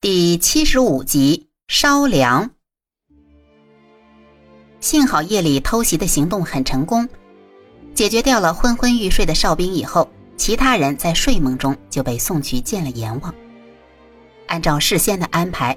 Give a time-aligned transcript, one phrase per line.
[0.00, 2.48] 第七十五集烧粮。
[4.78, 7.08] 幸好夜里偷袭的行动很成功，
[7.94, 13.34] 解决掉了昏昏欲睡的哨兵以后，其他人在睡梦中就被送去见了阎王。
[14.46, 15.76] 按照事先的安排，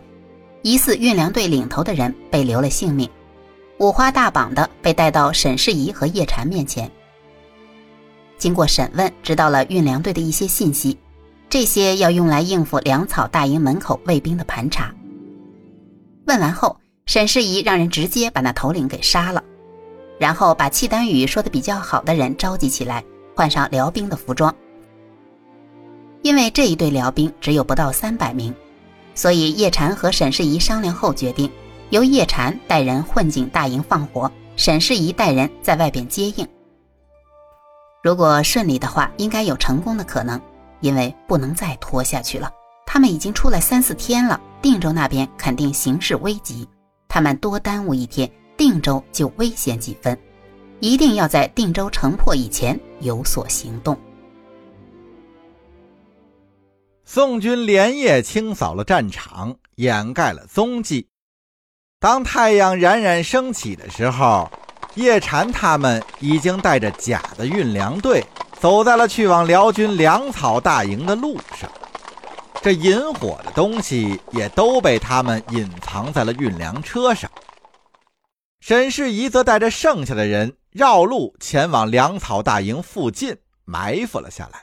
[0.62, 3.10] 疑似运粮队领头的人被留了性命，
[3.80, 6.92] 五花大绑的被带到沈世宜和叶禅面前。
[8.38, 10.96] 经过审问，知道了运粮队的一些信息。
[11.52, 14.90] 这些要用来应付粮草大营门口卫兵的盘查。
[16.26, 16.78] 问完后，
[17.08, 19.44] 沈世宜让人直接把那头领给杀了，
[20.18, 23.04] 然后把契丹语说的比较好的人召集起来，
[23.36, 24.56] 换上辽兵的服装。
[26.22, 28.56] 因为这一队辽兵只有不到三百名，
[29.14, 31.52] 所以叶禅和沈世宜商量后决定，
[31.90, 36.48] 由叶禅带人混进大营放火，沈世宜带人在外边接应。
[38.02, 40.42] 如果顺利的话，应该有成功的可能。
[40.82, 42.52] 因为不能再拖下去了，
[42.86, 46.68] 他们已经出来三四天了，定州那边肯定形势危急，
[47.08, 50.18] 他们多耽误一天，定州就危险几分，
[50.80, 53.98] 一定要在定州城破以前有所行动。
[57.06, 61.08] 宋军连夜清扫了战场，掩盖了踪迹。
[62.00, 64.50] 当太阳冉冉升起的时候，
[64.96, 68.26] 叶禅他们已经带着假的运粮队。
[68.62, 71.68] 走在了去往辽军粮草大营的路上，
[72.62, 77.28] 这引火的东西也都被他们隐藏在了运粮车上。
[78.60, 84.62] 沈世宜则带着剩下的人绕路前往粮草大营附近埋伏了下来。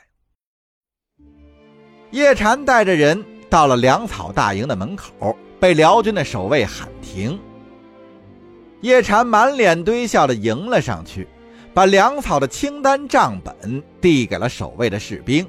[2.11, 7.37] 叶禅带着人到了粮草大营的门口，被辽军的守卫喊停。
[8.79, 11.27] 叶禅满脸堆笑的迎了上去。
[11.79, 15.47] 把粮草的清单账本递给了守卫的士兵。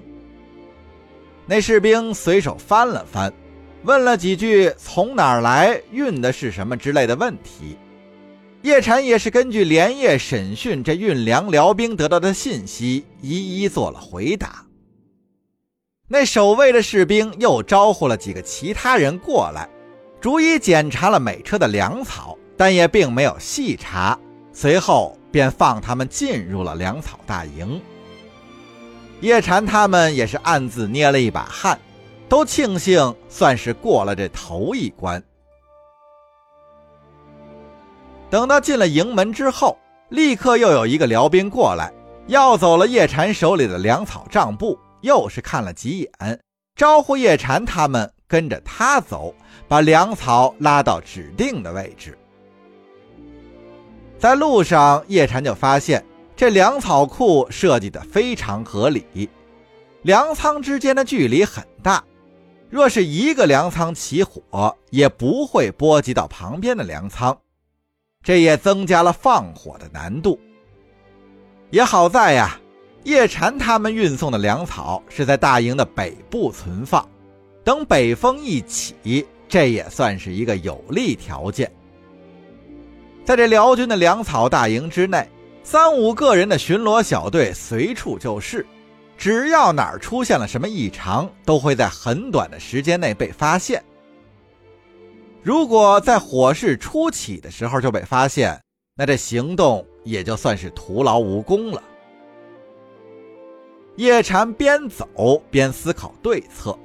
[1.45, 3.33] 那士兵随手翻了翻，
[3.83, 7.77] 问了几句“从哪儿来，运的是什么”之类的问题。
[8.62, 14.65] 叶禅也是根据连夜审讯这运粮辽兵得到的信息，一一做了回答。
[16.06, 19.69] 那守卫的士兵又招呼了几个其他人过来，
[20.21, 24.16] 逐一检查了每车的粮草，但也并没有细查。
[24.53, 25.16] 随后。
[25.30, 27.80] 便放他们进入了粮草大营。
[29.20, 31.78] 叶禅他们也是暗自捏了一把汗，
[32.28, 35.22] 都庆幸算是过了这头一关。
[38.30, 41.92] 等到进了营门之后，立刻又有一个辽兵过来，
[42.28, 46.41] 要走了叶禅手里的粮草账簿，又是看了几眼，
[46.74, 49.34] 招呼叶禅他们跟着他走，
[49.68, 52.16] 把粮草拉到指定的位置。
[54.20, 56.04] 在路上，叶禅就发现
[56.36, 59.31] 这粮草库设计的非常合理，
[60.03, 62.04] 粮仓之间的距离很大，
[62.69, 67.34] 若是一个粮仓起火，也不会波及到旁边的粮仓，
[68.22, 70.38] 这也增加了放火的难度。
[71.70, 72.60] 也好在呀，
[73.04, 77.09] 叶禅他们运送的粮草是在大营的北部存放，
[77.64, 81.72] 等北风一起，这也算是一个有利条件。
[83.30, 85.24] 在这辽军的粮草大营之内，
[85.62, 88.66] 三五个人的巡逻小队随处就是，
[89.16, 93.80] 只要哪儿出现了什么异常，都会在很短的时间内被发现。
[95.44, 98.60] 如果在火势初起的时候就被发现，
[98.96, 101.80] 那这行动也就算是徒劳无功了。
[103.94, 106.76] 叶禅边走边思考对策，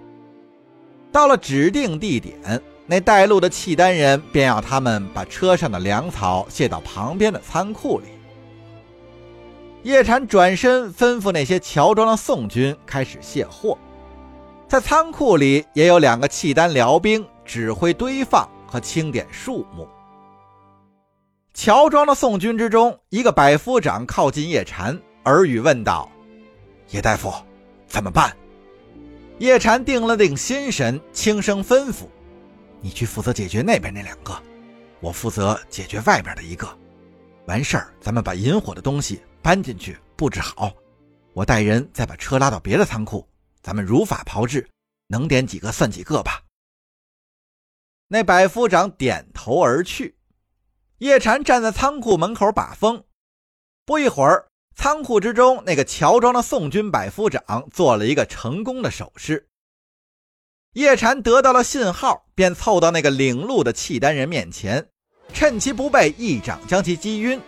[1.12, 2.62] 到了指定地点。
[2.88, 8.06] 那带路的契丹人便要他们把车上的粮草卸到旁边的仓库里。
[9.84, 13.78] 叶禅转身吩咐那些乔装的宋军开始卸货，
[14.68, 19.88] 在仓库里也有两个契丹辽兵指挥堆放和清点数目。
[21.54, 26.10] 乔装的宋军之中，一个百夫长靠近叶禅，耳语问道
[26.92, 27.32] ：“叶大夫，
[27.88, 28.36] 怎么办？”
[29.40, 32.08] 叶禅定了定心神，轻声吩咐。
[32.82, 34.40] 你去负责解决那边那两个，
[35.00, 36.68] 我负责解决外边的一个。
[37.48, 40.74] 完事儿，咱们把引火的东西搬进去，布置好。
[41.34, 43.28] 我带人再把车拉到别的仓库，
[43.62, 44.68] 咱们如法炮制，
[45.08, 46.42] 能点几个算几个吧。
[48.08, 50.16] 那百夫长点头而去。
[51.00, 53.04] 叶禅站在仓库门口把风。
[53.86, 59.48] 不一会儿，仓库之中那个乔装的宋军百夫长做了一个成功的手势。
[60.76, 64.86] 叶禅得到了信号，便凑到那个领路的契丹人面前，
[65.34, 67.40] 趁其不备，一掌将其击晕。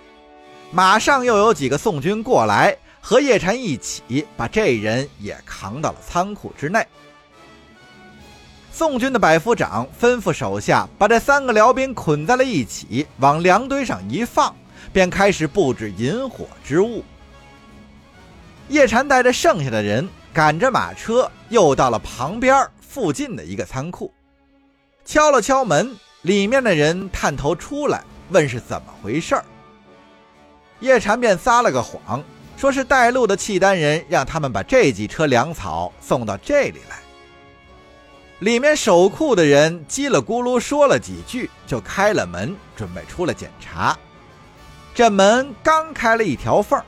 [0.72, 6.88] 马上又有几个宋军过来，和叶禅一起把这人也扛到了仓库之内。
[8.72, 14.56] 宋军的百夫长吩咐手下把这三个辽兵捆在了一起，往粮堆上一放，
[14.94, 17.04] 便开始布置引火之物。
[18.70, 24.14] 叶禅带着剩下的人赶着马车，又到了旁边附近的一个仓库，
[25.04, 29.46] 敲了敲门，里面的人探头出来，问是怎么回事儿
[30.80, 32.24] 叶禅便撒了个谎，
[32.56, 36.98] 说是带路的契丹人让他们把这几车粮草送到这里来。
[38.40, 43.98] 里面守库的人叽里咕噜说了几句，就开了门，准备出来检查。
[44.94, 46.82] 这门刚开了一条缝，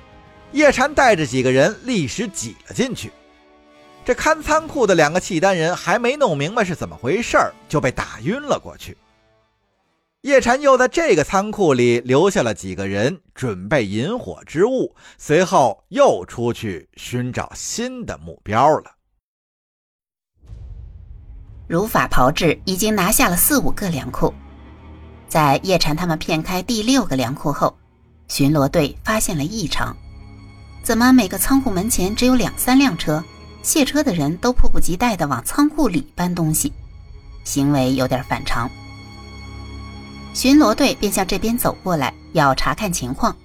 [0.52, 3.12] 叶禅带着几个人立时挤了进去。
[4.06, 8.98] 这看仓库的两个契丹人还没弄明白是怎么回事儿就被打晕了过去。
[10.22, 18.96] 叶禅又在这个仓库里留下了几个人，准备引火之物，随后又出去寻找新的目标了。
[21.68, 24.34] 如法炮制，已经拿下了四五个粮库。
[25.30, 27.78] 在叶禅他们骗开第六个粮库后，
[28.28, 29.96] 巡逻队发现了异常：
[30.84, 33.24] 怎么每个仓库门前只有两三辆车？
[33.62, 36.72] 卸车的人都迫不及待地往仓库里搬东西，
[37.44, 38.70] 行为有点反常。
[40.34, 43.36] 巡逻队便向这边走过来，要查看情况。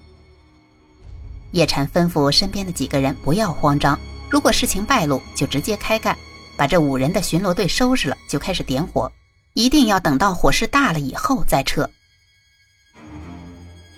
[1.52, 6.16] 叶禅吩咐身边的几个人不要慌张，如果事情败露，就直接开干。
[6.56, 9.10] 把这五人的巡逻队收拾了，就开始点火，
[9.54, 11.90] 一定要等到火势大了以后再撤。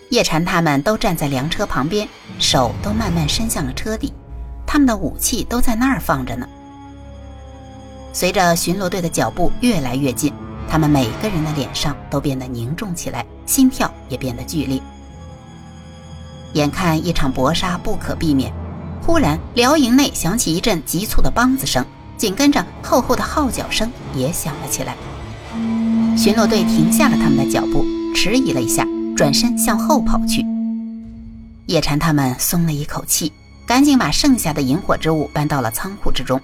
[0.08, 2.08] 叶禅他们都站在粮车旁边，
[2.38, 4.12] 手都慢慢伸向了车底，
[4.76, 6.46] 他们的武器都在那儿放着呢。
[8.12, 10.30] 随着巡逻队的脚步越来越近，
[10.68, 14.78] 他们每个人的脸上都变得凝重起来，心跳也变得剧烈。
[16.52, 18.52] 眼看一场搏杀不可避免，
[19.00, 21.82] 忽然辽营内响起一阵急促的梆子声。
[22.18, 24.94] 紧跟着，厚厚的号角声也响了起来。
[26.18, 27.82] 巡逻队停下了他们的脚步，
[28.14, 28.86] 迟疑了一下，
[29.16, 30.44] 转身向后跑去。
[31.64, 33.32] 叶禅他们松了一口气，
[33.66, 36.40] 赶紧把剩下的引火之物搬到了仓库之中。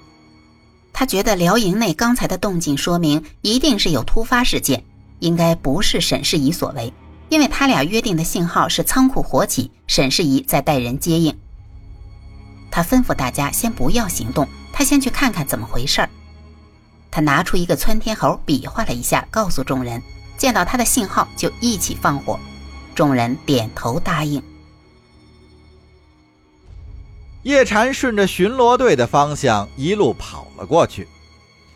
[0.92, 4.84] 他觉得辽营内刚才的动静说明一定是有突发事件，
[5.20, 6.92] 应该不是沈世宜所为，
[7.28, 11.34] 因为他俩约定的信号是仓库火起，沈世宜在带人接应。
[12.70, 14.46] 他吩咐大家先不要行动。
[14.74, 16.08] 他先去看看怎么回事儿。
[17.10, 20.02] 他拿出一个窜天猴，比划了一下，告诉众人
[20.38, 22.40] ：“见到他的信号就一起放火。”
[22.96, 24.42] 众人点头答应。
[27.42, 31.08] 叶禅顺着巡逻队的方向一路跑了过去，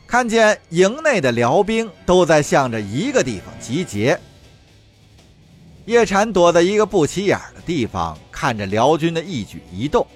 [0.07, 4.19] 看见营内的辽兵都在向着一个地方集结。
[5.85, 10.07] 叶禅躲在一个不起眼的地方，看着辽军的一举一动。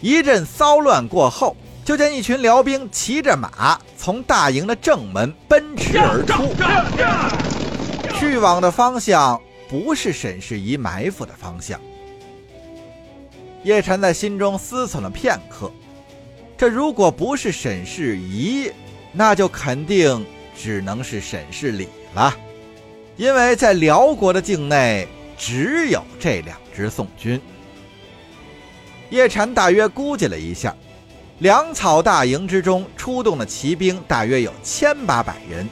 [0.00, 1.56] 一阵骚乱过后。
[1.84, 6.54] 就见一群辽兵骑着马从大营的正门奔驰而出，
[8.16, 11.80] 去往的方向不是沈世宜埋伏的方向。
[13.64, 15.70] 叶禅在心中思忖了片刻，
[16.56, 18.70] 这如果不是沈世宜，
[19.12, 20.26] 那就肯定
[20.56, 22.36] 只能是沈世礼了，
[23.16, 25.06] 因为在辽国的境内
[25.38, 27.40] 只有这两支宋军。
[29.10, 30.74] 叶禅大约估计了一下。
[31.38, 35.68] 粮草大营之中出动的骑兵大约有千八百人，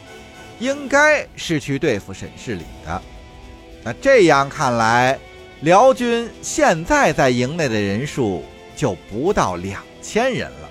[0.58, 3.00] 应该是去对付沈世礼的。
[3.84, 5.16] 那这样看来，
[5.62, 8.42] 辽军现在在营内的人数
[8.74, 10.70] 就不到两千人了，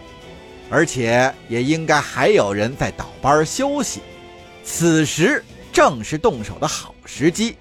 [0.70, 4.02] 而且也应该还有人在倒班休息。
[4.64, 7.56] 此时正是动手的好时机。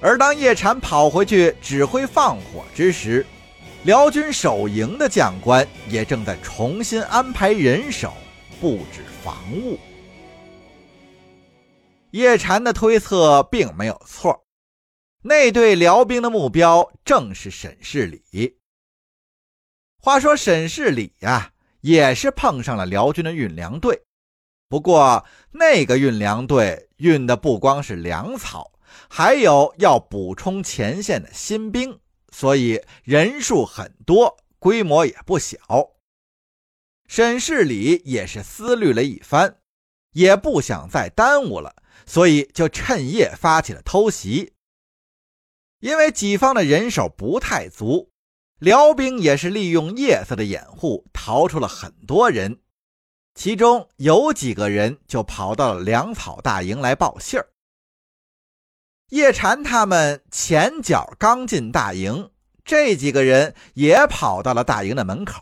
[0.00, 3.24] 而当叶禅跑回去指挥放火之时，
[3.84, 8.12] 辽军守营的将官也正在重新安排人手、
[8.60, 9.78] 布置防务。
[12.10, 14.38] 叶禅的推测并没有错，
[15.28, 18.58] 那队辽兵的目标正是沈世礼。
[19.98, 24.04] 话说沈世礼呀，也是碰上了辽军的运粮队，
[24.68, 28.70] 不过那个运粮队运的不光是粮草，
[29.10, 31.98] 还有要补充前线的新兵。
[32.30, 35.58] 所以人数很多，规模也不小。
[37.08, 39.58] 沈世礼也是思虑了一番，
[40.12, 41.74] 也不想再耽误了，
[42.06, 44.52] 所以就趁夜发起了偷袭。
[45.86, 48.10] 因为己方的人手不太足，
[48.58, 52.58] 辽兵也是利用夜色的掩护逃出了很多人，
[53.36, 57.50] 其中有几个人就跑到了粮草大营来报信儿。
[59.10, 62.32] 叶禅他们前脚刚进大营，
[62.64, 65.40] 这几个人也跑到了大营的门口。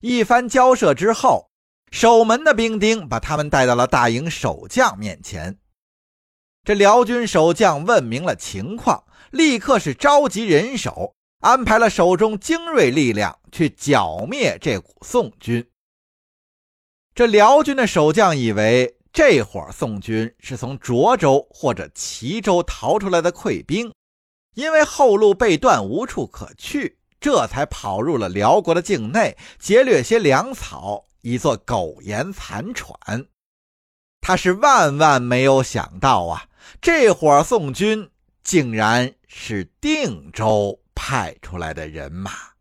[0.00, 1.50] 一番交涉之后，
[1.90, 5.58] 守门的兵丁把他们带到了大营守将面前。
[6.68, 15.66] 这辽军守将问明了情况，立刻是召集人手，安排了手中精锐力量去剿灭这股宋军。
[17.14, 23.90] 这辽军的守将以为这伙宋军是从涿州或者齐州逃出来的溃兵，
[24.54, 31.06] 因为后路被断，无处可去，这才跑入了辽国的境内，劫掠些粮草。
[31.22, 32.94] 以作苟延残喘，
[34.20, 36.44] 他是万万没有想到啊！
[36.80, 38.10] 这伙宋军
[38.42, 42.57] 竟然是定州派出来的人马。